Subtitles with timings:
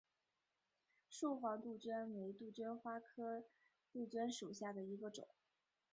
[1.11, 3.43] 蔗黄杜鹃为杜鹃花科
[3.93, 5.27] 杜鹃属下的一个种。